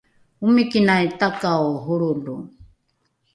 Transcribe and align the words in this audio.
omikinai 0.45 1.07
takao 1.19 1.69
holrolo 1.83 2.35